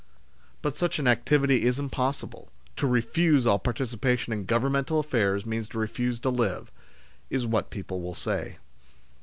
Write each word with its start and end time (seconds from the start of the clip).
"But 0.63 0.77
such 0.77 0.97
an 0.97 1.05
activity 1.05 1.61
is 1.63 1.77
impossible: 1.77 2.49
to 2.75 2.87
refuse 2.87 3.45
all 3.45 3.59
participation 3.59 4.33
in 4.33 4.45
Governmental 4.45 4.99
affairs, 4.99 5.45
means 5.45 5.69
to 5.69 5.77
refuse 5.77 6.19
to 6.21 6.31
live" 6.31 6.71
is 7.29 7.45
what 7.45 7.69
people 7.69 8.01
will 8.01 8.15
say. 8.15 8.57